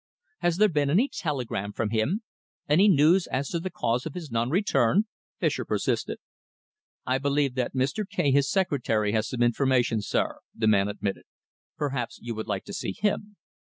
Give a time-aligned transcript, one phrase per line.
[0.39, 2.23] "Has there been any telegram from him?
[2.67, 5.05] any news as to the cause of his non return?"
[5.37, 6.17] Fischer persisted.
[7.05, 8.03] "I believe that Mr.
[8.09, 11.25] Kaye, his secretary, has some information, sir," the man admitted.
[11.77, 13.35] "Perhaps you would like to see him."